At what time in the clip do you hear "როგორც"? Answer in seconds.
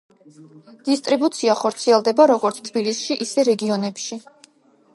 2.33-2.59